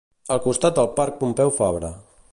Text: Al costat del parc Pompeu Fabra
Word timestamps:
Al 0.35 0.39
costat 0.45 0.79
del 0.79 0.89
parc 1.01 1.21
Pompeu 1.21 1.55
Fabra 1.59 1.93